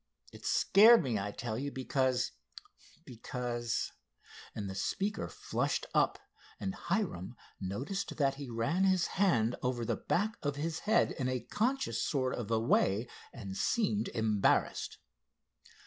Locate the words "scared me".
0.47-1.19